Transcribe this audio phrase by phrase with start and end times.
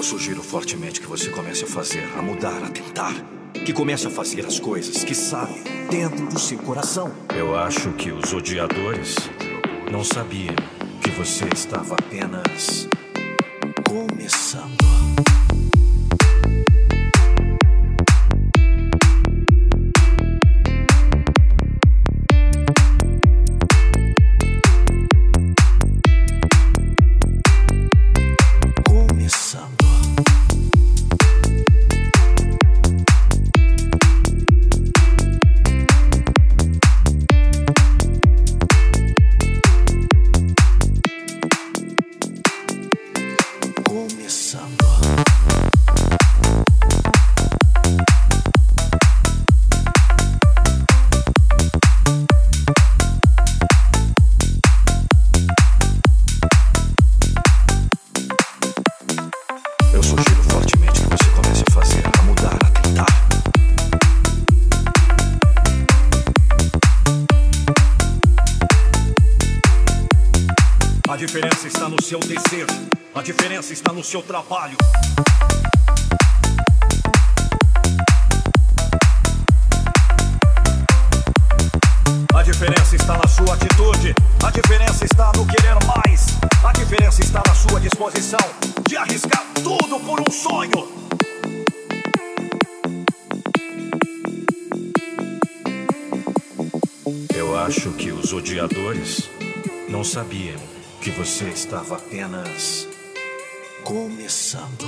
[0.00, 3.14] Eu sugiro fortemente que você comece a fazer, a mudar, a tentar.
[3.52, 7.12] Que comece a fazer as coisas que sabe dentro do seu coração.
[7.36, 9.14] Eu acho que os odiadores
[9.92, 10.56] não sabiam
[11.02, 12.88] que você estava apenas
[13.86, 14.99] começando.
[71.10, 72.68] A diferença está no seu desejo,
[73.12, 74.76] a diferença está no seu trabalho.
[82.32, 87.42] A diferença está na sua atitude, a diferença está no querer mais, a diferença está
[87.44, 88.38] na sua disposição
[88.88, 90.70] de arriscar tudo por um sonho.
[97.34, 99.28] Eu acho que os odiadores
[99.88, 102.86] não sabiam que você estava apenas
[103.84, 104.84] começando.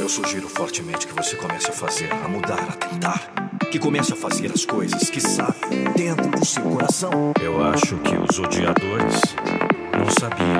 [0.00, 3.32] Eu sugiro fortemente que você comece a fazer, a mudar, a tentar.
[3.70, 7.32] Que comece a fazer as coisas que sabe dentro do seu coração.
[7.40, 9.20] Eu acho que os odiadores
[9.98, 10.55] não sabiam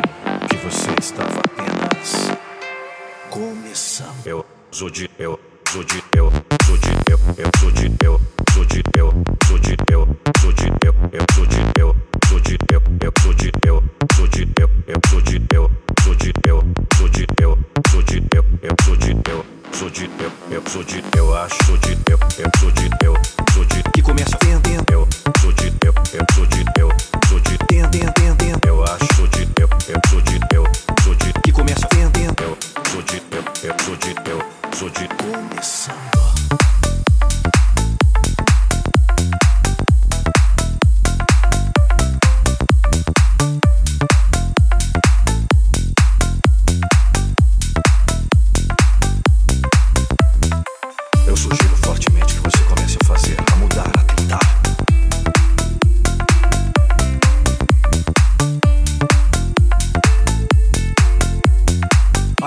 [4.26, 4.44] Eu,
[4.74, 5.38] zodi, eu,
[5.72, 6.32] zodi, eu,
[6.66, 8.20] zodi, eu, eu, zodi, eu,
[8.52, 9.12] zodi, eu,
[9.46, 10.08] zodi, eu,
[10.42, 11.96] zodi, eu, eu, zodi, eu,
[12.28, 13.84] zodi, eu, eu, zodi, eu,
[14.16, 15.45] zodi, eu, eu,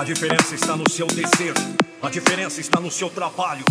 [0.00, 1.52] A diferença está no seu desejo,
[2.00, 3.62] a diferença está no seu trabalho.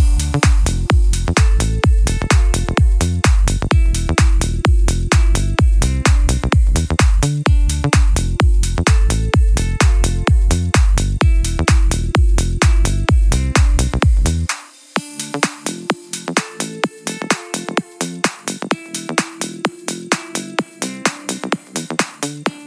[22.22, 22.59] Thank